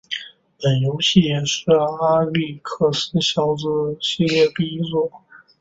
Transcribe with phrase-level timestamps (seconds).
[0.59, 5.21] 本游戏也是阿历克斯小子系列第一作。